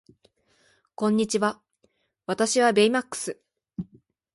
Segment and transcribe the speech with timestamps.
[0.95, 1.61] こんにちは
[2.25, 3.39] 私はベイマックス